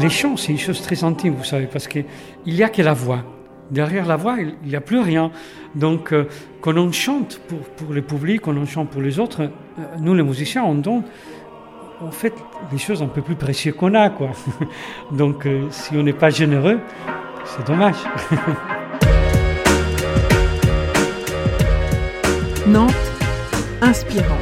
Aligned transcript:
Les 0.00 0.08
chants, 0.08 0.36
c'est 0.36 0.52
une 0.52 0.58
chose 0.58 0.80
très 0.80 1.04
intime, 1.04 1.34
vous 1.34 1.44
savez, 1.44 1.66
parce 1.66 1.86
qu'il 1.86 2.06
n'y 2.46 2.62
a 2.62 2.70
que 2.70 2.80
la 2.80 2.94
voix. 2.94 3.22
Derrière 3.70 4.06
la 4.06 4.16
voix, 4.16 4.36
il 4.40 4.68
n'y 4.68 4.74
a 4.74 4.80
plus 4.80 5.00
rien. 5.00 5.30
Donc, 5.74 6.12
euh, 6.12 6.26
quand 6.62 6.76
on 6.76 6.90
chante 6.90 7.40
pour, 7.76 7.92
le 7.92 8.00
public, 8.00 8.40
quand 8.40 8.56
on 8.56 8.64
chante 8.64 8.88
pour 8.88 9.02
les 9.02 9.18
autres, 9.18 9.42
euh, 9.42 9.48
nous, 10.00 10.14
les 10.14 10.22
musiciens, 10.22 10.64
on 10.64 10.76
donne 10.76 11.02
en 12.00 12.10
fait 12.10 12.32
les 12.72 12.78
choses 12.78 13.02
un 13.02 13.08
peu 13.08 13.20
plus 13.20 13.34
précieuses 13.34 13.76
qu'on 13.76 13.94
a. 13.94 14.08
Quoi. 14.08 14.30
Donc, 15.12 15.46
euh, 15.46 15.66
si 15.70 15.94
on 15.96 16.02
n'est 16.02 16.14
pas 16.14 16.30
généreux, 16.30 16.80
c'est 17.56 17.66
dommage. 17.66 17.96
Nantes, 22.66 22.92
inspirante. 23.80 24.38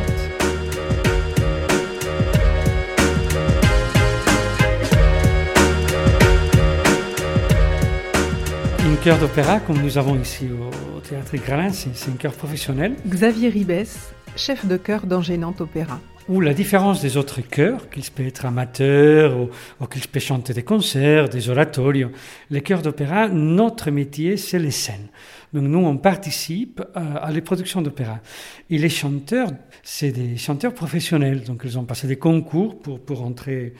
Une 8.84 8.96
chœur 8.98 9.18
d'opéra, 9.18 9.60
comme 9.60 9.80
nous 9.80 9.96
avons 9.98 10.16
ici 10.16 10.48
au, 10.50 10.70
Théâtre 11.00 11.36
Gralin, 11.36 11.72
c'est 11.72 12.10
un 12.10 12.16
chœur 12.16 12.32
professionnel. 12.32 12.96
Xavier 13.06 13.48
Ribès, 13.48 14.12
chef 14.36 14.66
de 14.66 14.76
chœur 14.76 15.06
d'Angers 15.06 15.38
Nantes 15.38 15.62
Opéra. 15.62 16.00
Où 16.28 16.40
la 16.40 16.52
différence 16.52 17.00
des 17.00 17.16
autres 17.16 17.40
chœurs, 17.40 17.88
qu'ils 17.88 18.10
peuvent 18.10 18.26
être 18.26 18.44
amateurs 18.44 19.38
ou, 19.38 19.86
qu'ils 19.86 20.06
peuvent 20.08 20.22
chanter 20.22 20.52
des 20.52 20.62
concerts, 20.62 21.28
des 21.28 21.48
oratorios, 21.48 22.10
les 22.50 22.60
chœurs 22.60 22.82
d'opéra, 22.82 23.28
notre 23.28 23.90
métier, 23.90 24.36
c'est 24.36 24.58
les 24.58 24.70
scènes. 24.70 25.08
Donc 25.54 25.64
nous, 25.64 25.78
on 25.78 25.96
participe 25.96 26.82
à, 26.94 27.16
à 27.16 27.30
les 27.30 27.40
productions 27.40 27.80
d'opéra. 27.80 28.20
Et 28.68 28.76
les 28.76 28.90
chanteurs, 28.90 29.48
c'est 29.82 30.12
des 30.12 30.36
chanteurs 30.36 30.74
professionnels. 30.74 31.44
Donc 31.44 31.62
ils 31.64 31.78
ont 31.78 31.84
passé 31.84 32.06
des 32.06 32.18
concours 32.18 32.78
pour, 32.78 33.00
pour, 33.00 33.22
entrer, 33.22 33.72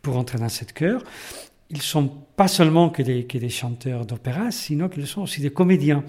pour 0.00 0.16
entrer 0.16 0.38
dans 0.38 0.48
cette 0.48 0.72
chœur 0.72 1.02
ils 1.70 1.82
sont 1.82 2.08
pas 2.36 2.48
seulement 2.48 2.90
que 2.90 3.02
des, 3.02 3.22
des 3.22 3.48
chanteurs 3.48 4.06
d'opéra, 4.06 4.50
sinon 4.50 4.88
qu'ils 4.88 5.06
sont 5.06 5.22
aussi 5.22 5.40
des 5.40 5.50
comédiens. 5.50 6.04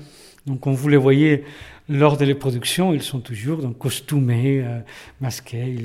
Donc, 0.47 0.61
quand 0.61 0.71
vous 0.71 0.87
les 0.87 0.97
voyez 0.97 1.43
lors 1.89 2.15
de 2.17 2.23
les 2.23 2.35
productions, 2.35 2.93
ils 2.93 3.01
sont 3.01 3.19
toujours 3.19 3.57
donc, 3.57 3.77
costumés, 3.77 4.61
euh, 4.63 4.79
masqués, 5.19 5.75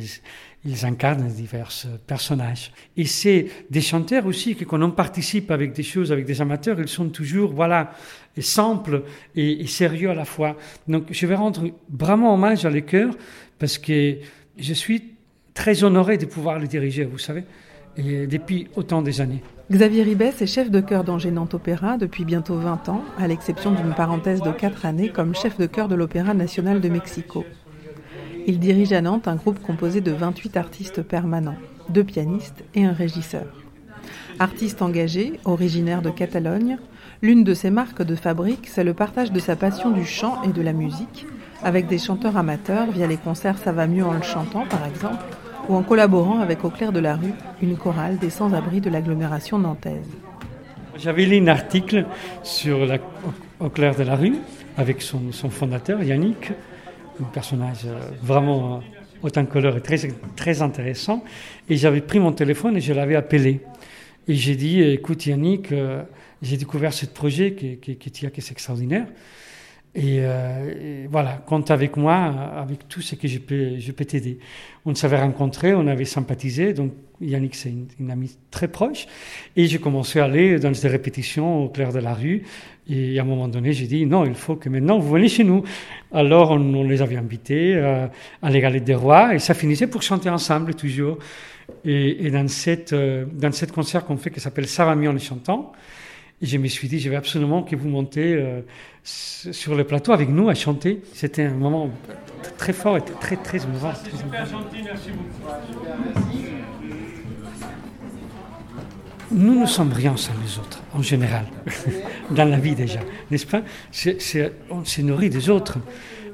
ils, 0.64 0.84
incarnent 0.84 1.26
divers 1.26 1.72
personnages. 2.06 2.70
Et 2.96 3.04
c'est 3.04 3.48
des 3.68 3.80
chanteurs 3.80 4.26
aussi 4.26 4.54
que 4.54 4.64
quand 4.64 4.80
on 4.80 4.92
participe 4.92 5.50
avec 5.50 5.72
des 5.72 5.82
choses, 5.82 6.12
avec 6.12 6.24
des 6.24 6.40
amateurs, 6.40 6.78
ils 6.80 6.86
sont 6.86 7.08
toujours, 7.08 7.52
voilà, 7.52 7.92
simples 8.38 9.02
et, 9.34 9.66
sérieux 9.66 10.10
à 10.10 10.14
la 10.14 10.24
fois. 10.24 10.56
Donc, 10.86 11.06
je 11.10 11.26
vais 11.26 11.34
rendre 11.34 11.68
vraiment 11.90 12.32
hommage 12.32 12.64
à 12.64 12.70
les 12.70 12.82
chœurs 12.82 13.14
parce 13.58 13.76
que 13.76 14.18
je 14.56 14.72
suis 14.72 15.02
très 15.52 15.82
honoré 15.82 16.16
de 16.16 16.26
pouvoir 16.26 16.60
les 16.60 16.68
diriger, 16.68 17.04
vous 17.04 17.18
savez, 17.18 17.42
depuis 17.96 18.68
autant 18.76 19.02
des 19.02 19.20
années. 19.20 19.42
Xavier 19.72 20.02
Ribès 20.02 20.42
est 20.42 20.46
chef 20.46 20.70
de 20.70 20.80
chœur 20.80 21.02
d'Angers 21.02 21.30
Nantes 21.30 21.54
Opéra 21.54 21.96
depuis 21.96 22.26
bientôt 22.26 22.56
20 22.56 22.90
ans, 22.90 23.02
à 23.18 23.26
l'exception 23.26 23.70
d'une 23.70 23.94
parenthèse 23.94 24.42
de 24.42 24.50
4 24.50 24.84
années 24.84 25.08
comme 25.08 25.34
chef 25.34 25.56
de 25.56 25.64
chœur 25.64 25.88
de 25.88 25.94
l'Opéra 25.94 26.34
national 26.34 26.82
de 26.82 26.90
Mexico. 26.90 27.46
Il 28.46 28.58
dirige 28.58 28.92
à 28.92 29.00
Nantes 29.00 29.28
un 29.28 29.36
groupe 29.36 29.62
composé 29.62 30.02
de 30.02 30.12
28 30.12 30.58
artistes 30.58 31.00
permanents, 31.00 31.56
deux 31.88 32.04
pianistes 32.04 32.62
et 32.74 32.84
un 32.84 32.92
régisseur. 32.92 33.46
Artiste 34.38 34.82
engagé, 34.82 35.40
originaire 35.46 36.02
de 36.02 36.10
Catalogne, 36.10 36.76
l'une 37.22 37.42
de 37.42 37.54
ses 37.54 37.70
marques 37.70 38.02
de 38.02 38.14
fabrique, 38.14 38.68
c'est 38.68 38.84
le 38.84 38.92
partage 38.92 39.32
de 39.32 39.40
sa 39.40 39.56
passion 39.56 39.90
du 39.90 40.04
chant 40.04 40.42
et 40.42 40.52
de 40.52 40.60
la 40.60 40.74
musique, 40.74 41.26
avec 41.62 41.86
des 41.86 41.96
chanteurs 41.96 42.36
amateurs 42.36 42.90
via 42.90 43.06
les 43.06 43.16
concerts 43.16 43.56
Ça 43.56 43.72
va 43.72 43.86
mieux 43.86 44.04
en 44.04 44.12
le 44.12 44.20
chantant 44.20 44.66
par 44.66 44.84
exemple, 44.84 45.24
ou 45.72 45.76
en 45.76 45.82
collaborant 45.82 46.40
avec 46.40 46.64
Au 46.64 46.70
clair 46.70 46.92
de 46.92 47.00
la 47.00 47.16
rue, 47.16 47.32
une 47.62 47.76
chorale 47.76 48.18
des 48.18 48.30
sans-abri 48.30 48.80
de 48.80 48.90
l'agglomération 48.90 49.58
nantaise. 49.58 50.06
J'avais 50.98 51.24
lu 51.24 51.38
un 51.38 51.48
article 51.48 52.04
sur 52.42 52.86
Au 53.58 53.70
clair 53.70 53.94
de 53.96 54.02
la 54.02 54.16
rue 54.16 54.36
avec 54.76 55.00
son, 55.00 55.30
fondateur, 55.50 56.02
Yannick, 56.02 56.52
un 57.20 57.24
personnage 57.24 57.86
euh, 57.86 57.98
vraiment 58.22 58.82
autant 59.22 59.44
et 59.44 59.80
très, 59.80 59.98
très 60.36 60.62
intéressant. 60.62 61.24
Et 61.68 61.76
j'avais 61.76 62.00
pris 62.00 62.18
mon 62.20 62.32
téléphone 62.32 62.76
et 62.76 62.80
je 62.80 62.92
l'avais 62.92 63.16
appelé. 63.16 63.60
Et 64.28 64.34
j'ai 64.34 64.56
dit, 64.56 64.82
écoute 64.82 65.26
Yannick, 65.26 65.72
euh, 65.72 66.02
j'ai 66.42 66.56
découvert 66.56 66.92
ce 66.92 67.06
projet 67.06 67.54
qui, 67.54 67.78
qui, 67.78 67.96
qui, 67.96 68.10
qui 68.10 68.26
est 68.26 68.50
extraordinaire. 68.50 69.06
Et, 69.94 70.20
euh, 70.20 71.04
et, 71.04 71.06
voilà, 71.06 71.42
compte 71.44 71.70
avec 71.70 71.98
moi, 71.98 72.14
avec 72.14 72.88
tout 72.88 73.02
ce 73.02 73.14
que 73.14 73.28
je 73.28 73.38
peux, 73.38 73.78
je 73.78 73.92
peux 73.92 74.06
t'aider. 74.06 74.38
On 74.86 74.94
s'avait 74.94 75.20
rencontrés, 75.20 75.74
on 75.74 75.86
avait 75.86 76.06
sympathisé, 76.06 76.72
donc 76.72 76.92
Yannick 77.20 77.54
c'est 77.54 77.72
une, 78.00 78.10
amie 78.10 78.34
très 78.50 78.68
proche, 78.68 79.06
et 79.54 79.66
j'ai 79.66 79.78
commencé 79.78 80.18
à 80.18 80.24
aller 80.24 80.58
dans 80.58 80.72
des 80.72 80.88
répétitions 80.88 81.64
au 81.64 81.68
clair 81.68 81.92
de 81.92 81.98
la 81.98 82.14
rue, 82.14 82.42
et 82.88 83.18
à 83.18 83.22
un 83.22 83.26
moment 83.26 83.48
donné 83.48 83.74
j'ai 83.74 83.86
dit 83.86 84.06
non, 84.06 84.24
il 84.24 84.34
faut 84.34 84.56
que 84.56 84.70
maintenant 84.70 84.98
vous 84.98 85.10
venez 85.10 85.28
chez 85.28 85.44
nous. 85.44 85.62
Alors 86.10 86.52
on, 86.52 86.84
les 86.84 87.02
avait 87.02 87.16
invités 87.16 87.74
euh, 87.74 88.06
à 88.40 88.50
les 88.50 88.80
des 88.80 88.94
Rois, 88.94 89.34
et 89.34 89.38
ça 89.38 89.52
finissait 89.52 89.88
pour 89.88 90.02
chanter 90.02 90.30
ensemble 90.30 90.74
toujours. 90.74 91.18
Et, 91.84 92.26
et 92.26 92.30
dans 92.30 92.48
cette, 92.48 92.92
euh, 92.92 93.26
dans 93.30 93.52
cette 93.52 93.72
concert 93.72 94.04
qu'on 94.04 94.16
fait 94.16 94.30
qui 94.30 94.40
s'appelle 94.40 94.66
Ça 94.66 94.84
va 94.84 94.92
en 94.92 95.12
les 95.12 95.18
chantant, 95.18 95.72
et 96.42 96.46
je 96.46 96.58
me 96.58 96.66
suis 96.66 96.88
dit, 96.88 96.98
je 96.98 97.08
vais 97.08 97.16
absolument 97.16 97.62
que 97.62 97.76
vous 97.76 97.88
montez 97.88 98.34
euh, 98.34 98.62
sur 99.04 99.76
le 99.76 99.84
plateau 99.84 100.12
avec 100.12 100.28
nous 100.28 100.48
à 100.48 100.54
chanter. 100.54 101.00
C'était 101.14 101.44
un 101.44 101.54
moment 101.54 101.88
très 102.58 102.72
fort 102.72 102.96
et 102.96 103.02
très, 103.20 103.36
très 103.36 103.62
émouvant. 103.62 103.92
Super 103.94 104.44
gentil, 104.44 104.82
merci 104.84 105.10
beaucoup. 105.10 105.52
Nous 109.30 109.60
ne 109.60 109.66
sommes 109.66 109.92
rien 109.92 110.16
sans 110.16 110.34
les 110.44 110.58
autres, 110.58 110.82
en 110.92 111.00
général, 111.00 111.46
dans 112.30 112.44
la 112.44 112.58
vie 112.58 112.74
déjà, 112.74 113.00
n'est-ce 113.30 113.46
pas? 113.46 113.62
On 114.68 114.84
se 114.84 115.00
nourrit 115.00 115.30
des 115.30 115.48
autres. 115.48 115.78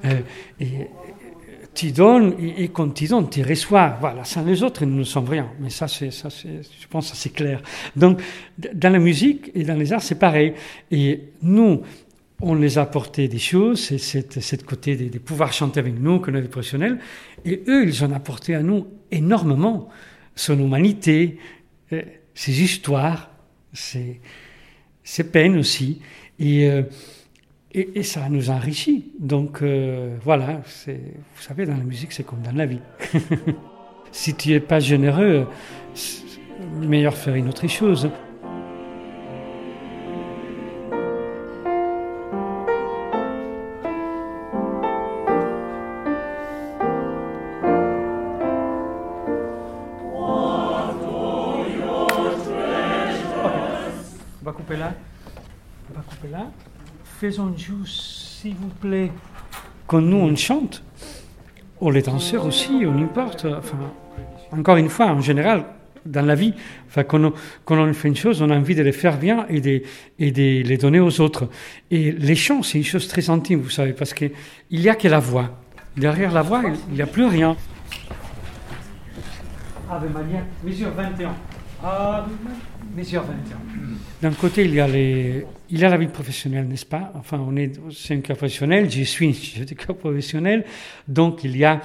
Euh, 0.05 0.21
et, 0.59 0.89
tu 1.79 1.93
donnes 1.93 2.35
et, 2.41 2.69
quand 2.69 2.89
tu 2.89 3.07
donnes, 3.07 3.31
tu 3.31 3.41
reçois. 3.43 3.97
Voilà, 4.01 4.25
sans 4.25 4.45
les 4.45 4.65
autres, 4.65 4.85
nous 4.85 4.99
ne 4.99 5.05
sommes 5.05 5.29
rien. 5.29 5.49
Mais 5.61 5.71
ça, 5.71 5.87
c'est, 5.87 6.11
ça, 6.11 6.29
c'est, 6.29 6.63
je 6.63 6.89
pense 6.89 7.13
que 7.13 7.17
c'est 7.17 7.33
clair. 7.33 7.63
Donc, 7.95 8.21
dans 8.75 8.93
la 8.93 8.99
musique 8.99 9.53
et 9.55 9.63
dans 9.63 9.77
les 9.77 9.93
arts, 9.93 10.03
c'est 10.03 10.19
pareil. 10.19 10.55
Et 10.91 11.21
nous, 11.43 11.83
on 12.41 12.55
les 12.57 12.79
a 12.79 12.83
apporté 12.83 13.29
des 13.29 13.39
choses, 13.39 13.81
c'est 13.81 13.99
cette, 14.41 14.65
côté 14.65 14.97
de, 14.97 15.09
de, 15.09 15.19
pouvoir 15.19 15.53
chanter 15.53 15.79
avec 15.79 16.01
nous, 16.01 16.21
est 16.27 16.33
des 16.33 16.49
professionnels. 16.49 16.99
Et 17.45 17.63
eux, 17.69 17.85
ils 17.87 18.05
ont 18.05 18.13
apporté 18.13 18.57
à 18.57 18.63
nous 18.63 18.89
énormément 19.13 19.89
son 20.35 20.59
humanité, 20.59 21.39
euh, 21.93 22.03
ses 22.35 22.61
histoires, 22.61 23.31
ses, 23.73 24.21
peines 25.31 25.57
aussi. 25.57 26.01
Euh, 26.41 26.83
et, 27.73 28.03
ça 28.03 28.29
nous 28.29 28.51
enrichit. 28.51 29.13
Donc 29.19 29.63
euh, 29.63 30.17
voilà, 30.23 30.63
vous 30.87 31.43
savez, 31.43 31.67
dans 31.67 31.77
la 31.77 31.85
musique, 31.85 32.13
c'est 32.13 32.25
comme 32.25 32.43
dans 32.43 32.57
la 32.57 32.67
vie. 32.67 32.81
si 34.13 34.35
tu 34.35 34.51
n'es 34.51 34.61
pas 34.61 34.81
généreux, 34.81 35.47
meilleur 36.81 37.15
faire 37.15 37.35
une 37.35 37.49
autre 37.49 37.67
chose. 37.69 38.11
Faisons 57.19 57.53
juste, 57.57 58.41
s'il 58.41 58.55
vous 58.55 58.69
plaît, 58.69 59.11
quand 59.89 60.01
nous 60.01 60.19
on 60.19 60.37
chante, 60.37 60.85
ou 61.81 61.91
les 61.91 62.03
danseurs 62.03 62.47
aussi, 62.47 62.85
on 62.87 63.03
importe. 63.03 63.45
Enfin, 63.45 63.77
encore 64.53 64.77
une 64.77 64.89
fois, 64.89 65.07
en 65.07 65.21
général, 65.21 65.65
dans 66.07 66.25
la 66.25 66.37
vie, 66.37 66.55
quand, 67.09 67.33
on, 67.69 67.93
fait 67.93 68.09
une 68.09 68.17
chose, 68.17 68.41
on 68.41 68.51
a 68.51 68.57
envie 68.57 68.77
de 68.77 68.83
les 68.83 68.93
faire 68.93 69.19
bien 69.19 69.47
et 69.49 69.61
de, 69.61 69.83
et 70.21 70.31
de 70.31 70.63
les 70.63 70.77
donner 70.77 71.01
aux 71.01 71.21
autres. 71.21 71.49
Et 71.91 72.13
les 72.13 72.37
chants, 72.37 72.63
c'est 72.63 72.79
une 72.79 72.85
chose 72.85 73.09
très 73.09 73.29
intime, 73.31 73.61
vous 73.61 73.71
savez, 73.71 73.95
parce 73.95 74.15
qu'il 74.15 74.31
n'y 74.71 74.89
a 74.89 74.95
que 74.95 75.09
la 75.09 75.19
voix. 75.19 75.51
Derrière 75.97 76.33
la 76.33 76.43
voix, 76.43 76.63
il 76.89 76.95
n'y 76.95 77.03
a 77.03 77.07
plus 77.07 77.27
rien. 77.27 77.57
Ave 79.91 80.13
Maria, 80.13 80.45
mesure 80.63 80.91
21. 80.91 81.35
21. 83.21 83.25
D'un 84.21 84.33
côté, 84.33 84.65
il 84.65 84.75
y 84.75 84.81
a 84.81 84.89
il 85.71 85.85
a 85.85 85.89
la 85.89 85.97
vie 85.97 86.09
professionnelle, 86.09 86.67
n'est-ce 86.67 86.87
pas? 86.87 87.13
Enfin, 87.15 87.39
on 87.47 87.57
est, 87.57 87.79
c'est 87.93 88.15
un 88.15 88.21
cas 88.21 88.35
professionnel, 88.35 88.91
je 88.91 89.03
suis 89.03 89.29
un 89.61 89.75
cas 89.75 89.93
professionnel, 89.93 90.65
donc 91.07 91.45
il 91.45 91.57
y 91.57 91.65
a 91.65 91.81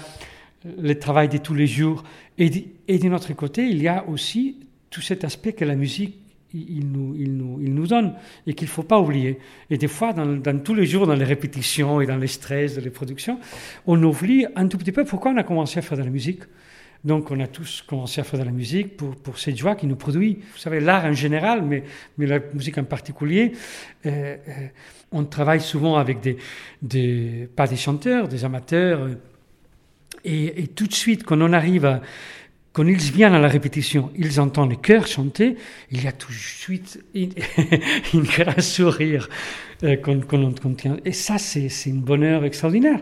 le 0.80 0.98
travail 0.98 1.30
de 1.30 1.38
tous 1.38 1.54
les 1.54 1.68
jours. 1.68 2.04
Et, 2.38 2.50
et 2.88 2.98
de 2.98 3.10
notre 3.10 3.34
côté, 3.34 3.68
il 3.68 3.81
y 3.81 3.88
a 3.88 4.07
aussi 4.07 4.57
tout 4.90 5.01
cet 5.01 5.24
aspect 5.24 5.54
que 5.54 5.66
la 5.66 5.75
musique, 5.75 6.18
il 6.54 6.88
nous, 6.92 7.16
il 7.16 7.36
nous, 7.36 7.60
il 7.62 7.74
nous 7.74 7.88
donne 7.88 8.13
et 8.45 8.54
qu'il 8.54 8.68
ne 8.68 8.72
faut 8.72 8.84
pas 8.84 9.00
oublier. 9.00 9.40
Et 9.69 9.78
des 9.78 9.88
fois, 9.88 10.13
dans, 10.13 10.25
dans, 10.25 10.60
tous 10.60 10.75
les 10.75 10.86
jours, 10.86 11.07
dans 11.07 11.16
les 11.16 11.25
répétitions 11.25 12.00
et 12.00 12.06
dans 12.06 12.18
les 12.18 12.28
stress 12.28 12.75
de 12.75 12.81
les 12.81 12.92
productions, 12.92 13.40
on 13.88 14.01
oublie 14.04 14.45
un 14.56 14.68
tout 14.68 14.78
petit 14.78 14.92
peu 14.92 15.04
pourquoi 15.04 15.31
on 15.31 15.38
a 15.38 15.44
commencé 15.44 15.80
à 15.80 15.81
faire 15.81 15.98
de 15.98 16.04
la 16.04 16.10
musique. 16.10 16.42
Donc 17.04 17.32
on 17.32 17.40
a 17.40 17.48
tous 17.48 17.84
commencé 17.86 18.22
à 18.22 18.24
faire 18.24 18.40
de 18.40 18.46
la 18.46 18.52
musique 18.52 18.96
pour, 18.96 19.38
cette 19.38 19.58
joie 19.58 19.76
qui 19.76 19.88
nous 19.88 19.96
produit. 19.96 20.40
Vous 20.54 20.60
savez, 20.60 20.80
l'art 20.80 21.06
en 21.06 21.14
général, 21.14 21.62
mais, 21.64 21.84
la 22.18 22.40
musique 22.54 22.78
en 22.78 22.86
particulier, 22.86 23.52
euh, 24.06 24.38
euh, 24.48 24.68
on 25.12 25.26
travaille 25.26 25.62
souvent 25.62 25.98
avec 25.98 26.20
des, 26.22 27.50
pas 27.56 27.68
des 27.68 27.76
chanteurs, 27.76 28.28
des 28.28 28.46
amateurs. 28.46 29.10
Et, 30.24 30.64
et 30.64 30.68
tout 30.68 30.88
de 30.88 30.94
suite, 30.94 31.24
quand 31.24 31.42
on 31.42 31.52
arrive 31.52 31.86
à, 31.86 32.02
quand 32.74 32.88
ils 32.88 32.98
viennent 32.98 33.36
à 33.36 33.40
la 33.40 33.48
répétition, 33.48 34.12
ils 34.18 34.40
entendent 34.40 34.72
les 34.72 34.78
chœurs 34.78 35.06
chanter, 35.06 35.56
il 35.92 36.04
y 36.04 36.08
a 36.08 36.12
tout 36.12 36.32
de 36.32 36.38
suite 36.38 37.04
une, 37.14 37.32
sourire 38.60 39.30
euh, 39.84 39.96
qu'on 39.96 40.74
qu. 40.74 40.90
Et 41.06 41.12
ça, 41.12 41.38
c'est 41.38 41.70
un 41.88 41.94
bonheur 41.94 42.44
extraordinaire. 42.44 43.00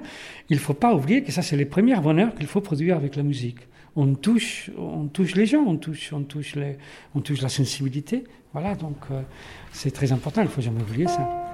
Il 0.49 0.57
ne 0.57 0.61
faut 0.61 0.73
pas 0.73 0.93
oublier 0.93 1.23
que 1.23 1.31
ça, 1.31 1.41
c'est 1.41 1.55
les 1.55 1.65
premiers 1.65 1.95
bonheurs 2.01 2.35
qu'il 2.35 2.47
faut 2.47 2.59
produire 2.59 2.97
avec 2.97 3.15
la 3.15 3.23
musique 3.23 3.59
on 3.95 4.15
touche, 4.15 4.71
on 4.77 5.07
touche 5.07 5.35
les 5.35 5.45
gens, 5.45 5.63
on 5.65 5.77
touche, 5.77 6.11
la 7.41 7.49
sensibilité. 7.49 8.23
Voilà, 8.53 8.75
donc 8.75 8.97
euh, 9.11 9.21
c'est 9.71 9.91
très 9.91 10.11
important, 10.11 10.41
il 10.41 10.45
ne 10.45 10.49
faut 10.49 10.61
jamais 10.61 10.81
oublier 10.81 11.07
ça. 11.07 11.51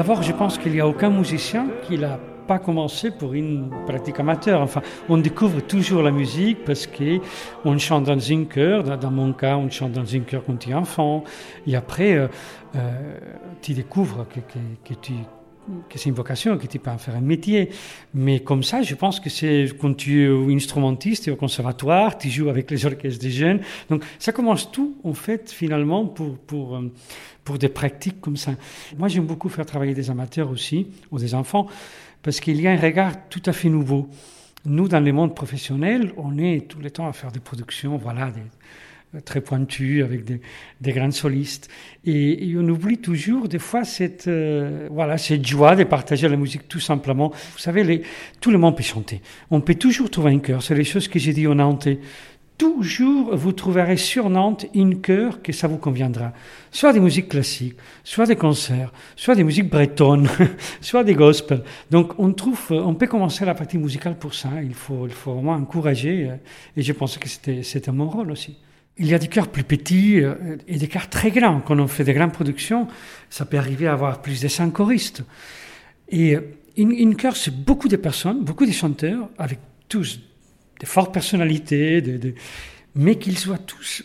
D'abord, 0.00 0.22
je 0.22 0.32
pense 0.32 0.56
qu'il 0.56 0.72
n'y 0.72 0.80
a 0.80 0.88
aucun 0.88 1.10
musicien 1.10 1.66
qui 1.86 1.98
n'a 1.98 2.18
pas 2.46 2.58
commencé 2.58 3.10
pour 3.10 3.34
une 3.34 3.68
pratique 3.86 4.18
amateur. 4.18 4.62
Enfin, 4.62 4.80
on 5.10 5.18
découvre 5.18 5.60
toujours 5.60 6.02
la 6.02 6.10
musique 6.10 6.64
parce 6.64 6.86
qu'on 6.86 7.76
chante 7.76 8.04
dans 8.04 8.32
un 8.32 8.44
chœur. 8.46 8.96
Dans 8.96 9.10
mon 9.10 9.34
cas, 9.34 9.58
on 9.58 9.68
chante 9.68 9.92
dans 9.92 10.14
un 10.14 10.20
chœur 10.20 10.42
quand 10.46 10.56
tu 10.56 10.70
es 10.70 10.74
enfant. 10.74 11.22
Et 11.66 11.76
après, 11.76 12.14
euh, 12.14 12.28
euh, 12.76 13.18
tu 13.60 13.74
découvres 13.74 14.24
que 14.26 14.94
tu 14.94 15.12
que 15.88 15.98
c'est 15.98 16.08
une 16.08 16.14
vocation, 16.14 16.56
que 16.58 16.66
tu 16.66 16.78
peux 16.78 16.90
en 16.90 16.98
faire 16.98 17.16
un 17.16 17.20
métier. 17.20 17.70
Mais 18.14 18.40
comme 18.40 18.62
ça, 18.62 18.82
je 18.82 18.94
pense 18.94 19.20
que 19.20 19.30
c'est 19.30 19.66
quand 19.80 19.94
tu 19.94 20.24
es 20.24 20.54
instrumentiste, 20.54 21.24
tu 21.24 21.30
es 21.30 21.32
au 21.32 21.36
conservatoire, 21.36 22.18
tu 22.18 22.30
joues 22.30 22.48
avec 22.48 22.70
les 22.70 22.84
orchestres 22.86 23.20
des 23.20 23.30
jeunes. 23.30 23.60
Donc 23.88 24.04
ça 24.18 24.32
commence 24.32 24.70
tout, 24.70 24.96
en 25.04 25.14
fait, 25.14 25.50
finalement, 25.50 26.06
pour, 26.06 26.38
pour, 26.38 26.76
euh, 26.76 26.92
pour 27.44 27.58
des 27.58 27.68
pratiques 27.68 28.20
comme 28.20 28.36
ça. 28.36 28.52
Moi, 28.98 29.08
j'aime 29.08 29.26
beaucoup 29.26 29.48
faire 29.48 29.66
travailler 29.66 29.94
des 29.94 30.10
amateurs 30.10 30.50
aussi, 30.50 30.86
ou 31.10 31.18
des 31.18 31.34
enfants, 31.34 31.66
parce 32.22 32.40
qu'il 32.40 32.60
y 32.60 32.66
a 32.66 32.72
un 32.72 32.80
regard 32.80 33.28
tout 33.28 33.42
à 33.46 33.52
fait 33.52 33.68
nouveau. 33.68 34.08
Nous, 34.66 34.88
dans 34.88 35.00
le 35.00 35.12
monde 35.12 35.34
professionnel, 35.34 36.12
on 36.18 36.36
est 36.36 36.68
tout 36.68 36.80
le 36.80 36.90
temps 36.90 37.08
à 37.08 37.12
faire 37.12 37.32
des 37.32 37.40
productions, 37.40 37.96
voilà, 37.96 38.30
très 39.24 39.40
pointu, 39.40 40.02
avec 40.02 40.24
des, 40.24 40.40
des 40.80 40.92
grands 40.92 41.10
solistes. 41.10 41.68
Et, 42.04 42.48
et, 42.48 42.56
on 42.56 42.68
oublie 42.68 42.98
toujours 42.98 43.48
des 43.48 43.58
fois 43.58 43.84
cette, 43.84 44.28
euh, 44.28 44.88
voilà, 44.90 45.18
cette 45.18 45.44
joie 45.44 45.74
de 45.74 45.84
partager 45.84 46.28
la 46.28 46.36
musique 46.36 46.68
tout 46.68 46.80
simplement. 46.80 47.30
Vous 47.30 47.58
savez, 47.58 47.82
les, 47.82 48.02
tout 48.40 48.50
le 48.50 48.58
monde 48.58 48.76
peut 48.76 48.82
chanter. 48.82 49.20
On 49.50 49.60
peut 49.60 49.74
toujours 49.74 50.10
trouver 50.10 50.32
un 50.32 50.38
cœur. 50.38 50.62
C'est 50.62 50.76
les 50.76 50.84
choses 50.84 51.08
que 51.08 51.18
j'ai 51.18 51.32
dit 51.32 51.46
au 51.46 51.54
Nantes. 51.54 51.88
Toujours, 52.56 53.34
vous 53.34 53.52
trouverez 53.52 53.96
sur 53.96 54.28
Nantes 54.28 54.66
une 54.74 55.00
chœur 55.00 55.42
que 55.42 55.50
ça 55.50 55.66
vous 55.66 55.78
conviendra. 55.78 56.32
Soit 56.70 56.92
des 56.92 57.00
musiques 57.00 57.30
classiques, 57.30 57.76
soit 58.04 58.26
des 58.26 58.36
concerts, 58.36 58.92
soit 59.16 59.34
des 59.34 59.44
musiques 59.44 59.70
bretonnes, 59.70 60.28
soit 60.82 61.02
des 61.02 61.14
gospels. 61.14 61.62
Donc, 61.90 62.12
on 62.18 62.32
trouve, 62.32 62.60
on 62.70 62.94
peut 62.94 63.06
commencer 63.06 63.46
la 63.46 63.54
partie 63.54 63.78
musicale 63.78 64.16
pour 64.18 64.34
ça. 64.34 64.50
Il 64.62 64.74
faut, 64.74 65.06
il 65.06 65.12
faut 65.12 65.32
vraiment 65.32 65.54
encourager. 65.54 66.28
Euh, 66.28 66.36
et 66.76 66.82
je 66.82 66.92
pense 66.92 67.16
que 67.16 67.28
c'était 67.28 67.92
mon 67.92 68.10
rôle 68.10 68.30
aussi. 68.30 68.56
Il 68.98 69.06
y 69.06 69.14
a 69.14 69.18
des 69.18 69.28
chœurs 69.28 69.48
plus 69.48 69.64
petits 69.64 70.20
euh, 70.20 70.56
et 70.68 70.76
des 70.76 70.88
chœurs 70.88 71.08
très 71.08 71.30
grands. 71.30 71.60
Quand 71.60 71.78
on 71.78 71.86
fait 71.86 72.04
des 72.04 72.12
grandes 72.12 72.32
productions, 72.32 72.86
ça 73.30 73.44
peut 73.44 73.56
arriver 73.56 73.86
à 73.86 73.92
avoir 73.92 74.20
plus 74.20 74.40
de 74.40 74.48
100 74.48 74.70
choristes. 74.70 75.22
Et 76.08 76.36
euh, 76.36 76.40
une, 76.76 77.16
chœur, 77.16 77.36
c'est 77.36 77.54
beaucoup 77.54 77.88
de 77.88 77.96
personnes, 77.96 78.44
beaucoup 78.44 78.66
de 78.66 78.72
chanteurs, 78.72 79.28
avec 79.38 79.58
tous 79.88 80.20
des 80.78 80.86
fortes 80.86 81.12
personnalités, 81.12 82.02
mais 82.94 83.16
qu'ils 83.16 83.38
soient 83.38 83.58
tous, 83.58 84.02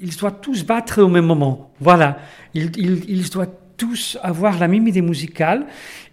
ils 0.00 0.16
doivent 0.16 0.40
tous 0.40 0.64
battre 0.64 1.02
au 1.02 1.08
même 1.08 1.26
moment. 1.26 1.72
Voilà, 1.80 2.18
ils, 2.54 3.30
doivent 3.30 3.54
tous 3.76 4.18
avoir 4.22 4.58
la 4.58 4.68
même 4.68 4.86
idée 4.88 5.02
musicale 5.02 5.66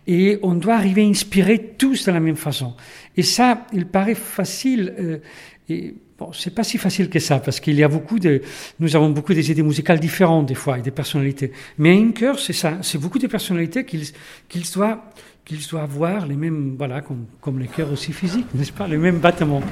et 0.08 0.40
on 0.42 0.56
doit 0.56 0.76
arriver 0.76 1.04
à 1.04 1.08
inspirer 1.08 1.74
tous 1.78 2.06
de 2.06 2.12
la 2.12 2.20
même 2.20 2.36
façon. 2.36 2.76
Et 3.18 3.24
ça, 3.24 3.66
il 3.74 3.86
paraît 3.86 4.16
facile. 4.16 4.94
Euh, 5.00 5.92
Bon, 6.22 6.32
c'est 6.34 6.54
pas 6.54 6.64
si 6.64 6.78
facile 6.78 7.10
que 7.10 7.18
ça, 7.18 7.40
parce 7.40 7.60
qu'il 7.60 7.74
y 7.74 7.84
a 7.84 7.88
beaucoup 7.88 8.20
de, 8.20 8.44
nous 8.80 8.96
avons 8.96 9.10
beaucoup 9.10 9.34
des 9.34 9.50
idées 9.50 9.64
musicales 9.64 10.00
différentes 10.00 10.46
des 10.46 10.54
fois 10.54 10.78
et 10.78 10.84
des 10.84 10.92
personnalités. 10.92 11.52
Mais 11.80 11.98
un 11.98 12.12
chœur, 12.12 12.38
c'est 12.38 12.54
ça, 12.54 12.78
c'est 12.84 13.00
beaucoup 13.00 13.18
de 13.18 13.26
personnalités 13.26 13.86
qu'ils 13.86 14.06
qu'ils 14.48 14.72
doivent, 14.72 15.00
qu'ils 15.44 15.66
avoir 15.80 16.28
les 16.28 16.36
mêmes, 16.36 16.76
voilà, 16.78 17.02
comme, 17.02 17.26
comme 17.42 17.58
les 17.58 17.66
chœurs 17.66 17.92
aussi 17.92 18.14
physiques, 18.14 18.46
n'est-ce 18.54 18.72
pas, 18.72 18.88
les 18.88 18.98
mêmes 18.98 19.18
battements. 19.18 19.64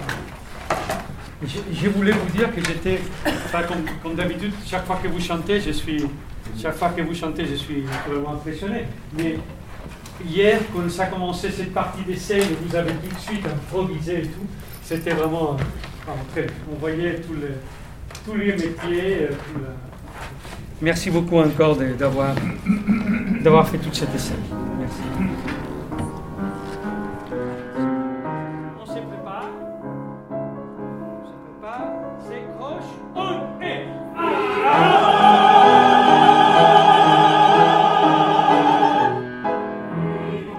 Je, 1.45 1.87
voulais 1.89 2.13
vous 2.13 2.35
dire 2.35 2.51
que 2.51 2.65
j'étais, 2.65 2.99
comme, 3.67 3.85
comme 4.01 4.15
d'habitude, 4.15 4.53
chaque 4.65 4.87
fois 4.87 4.99
que 5.03 5.07
vous 5.07 5.19
chantez, 5.19 5.61
je 5.61 5.69
suis, 5.69 6.03
chaque 6.59 6.77
fois 6.77 6.89
que 6.89 7.03
vous 7.03 7.13
chantez, 7.13 7.45
je 7.45 7.57
suis 7.57 7.83
vraiment 8.07 8.33
impressionné. 8.33 8.85
Mais 9.15 9.37
hier, 10.27 10.59
quand 10.73 10.89
ça 10.89 11.03
a 11.03 11.05
commencé 11.05 11.51
cette 11.51 11.75
partie 11.75 12.01
d'essai, 12.01 12.39
vous 12.63 12.75
avez 12.75 12.93
tout 12.93 13.15
de 13.15 13.21
suite 13.21 13.45
improvisé 13.45 14.21
et 14.21 14.23
tout, 14.23 14.47
c'était 14.83 15.11
vraiment 15.11 15.55
on 16.07 16.75
voyait 16.79 17.19
tous 17.21 17.35
les, 17.35 17.55
tous 18.25 18.35
les 18.35 18.51
métiers. 18.53 19.23
Euh, 19.23 19.27
tout 19.29 19.59
le... 19.59 19.67
Merci 20.81 21.09
beaucoup 21.11 21.37
encore 21.37 21.75
d'avoir 21.75 22.33
d'avoir 23.41 23.67
fait 23.67 23.77
toute 23.77 23.95
cette 23.95 24.15
essai. 24.15 24.33
Merci. 24.79 25.01
On 28.81 28.85
se 28.85 28.91
prépare. 28.93 29.49
On 30.31 31.25
se 31.25 31.33
prépare. 31.59 31.91
S'écroche. 32.29 32.91
Un 33.15 33.41
et. 33.65 33.87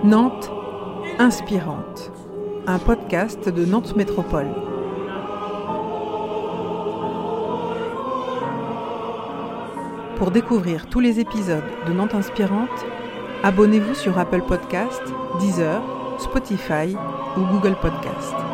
Nantes 0.04 0.50
inspirante. 1.18 2.12
Un 2.66 2.78
podcast 2.78 3.48
de 3.48 3.64
Nantes 3.64 3.96
Métropole. 3.96 4.48
Pour 10.20 10.30
découvrir 10.30 10.86
tous 10.86 11.00
les 11.00 11.18
épisodes 11.18 11.64
de 11.86 11.94
Nantes 11.94 12.14
Inspirante, 12.14 12.68
abonnez-vous 13.42 13.94
sur 13.94 14.18
Apple 14.18 14.42
Podcast, 14.42 15.00
Deezer, 15.40 15.80
Spotify 16.18 16.94
ou 17.38 17.40
Google 17.46 17.74
Podcast. 17.80 18.49